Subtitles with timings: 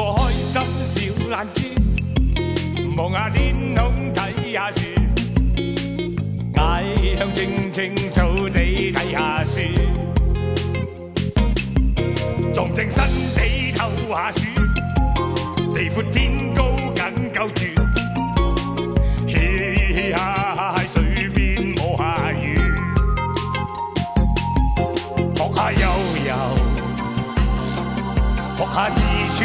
[0.00, 1.60] 个开心小懒猪，
[2.96, 4.80] 望下天空睇下树，
[6.54, 6.80] 大
[7.18, 9.60] 象静静草地睇下树，
[12.54, 14.40] 壮正身体透下暑，
[15.74, 16.69] 地阔天高。
[28.60, 29.44] 阁下自处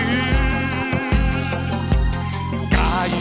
[2.70, 3.16] 假如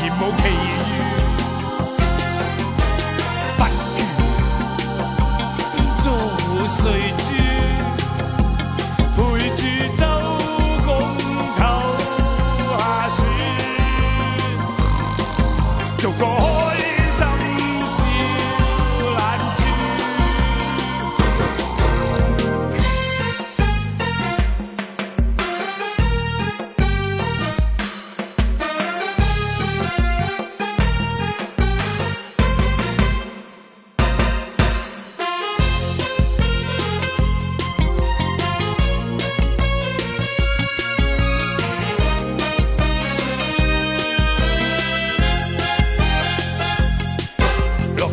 [0.00, 1.11] 言无其意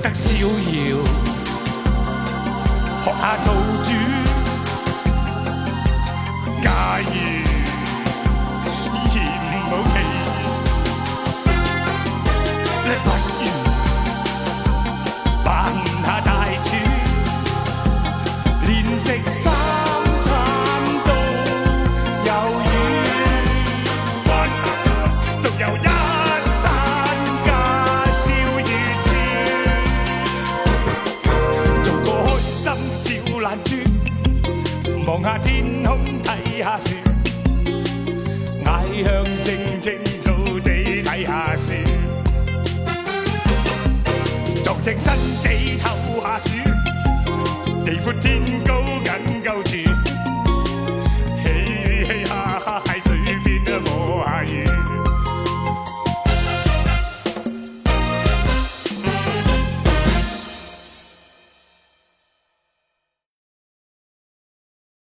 [0.01, 1.03] 得逍遥，
[3.03, 4.28] 学下做主。
[35.09, 36.93] 望下天空睇下雪，
[38.65, 40.31] 矮向青青草
[40.63, 41.83] 地睇下雪。
[44.63, 45.11] 作正新
[45.41, 46.63] 地透下雪，
[47.83, 49.98] 地阔天高紧够住。